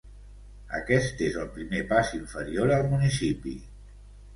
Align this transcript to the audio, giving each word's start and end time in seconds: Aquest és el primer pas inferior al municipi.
Aquest 0.77 1.21
és 1.27 1.37
el 1.43 1.53
primer 1.59 1.85
pas 1.95 2.13
inferior 2.23 2.77
al 2.81 2.91
municipi. 2.97 3.59